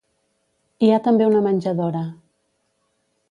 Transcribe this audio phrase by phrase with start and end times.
[0.85, 2.03] Hi ha també una menjadora.